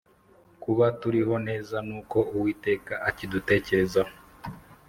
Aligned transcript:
kuba 0.63 0.85
turiho 0.99 1.35
neza 1.47 1.75
nuko 1.87 2.17
uwiteka 2.35 2.93
akidutekerezaho 3.09 4.13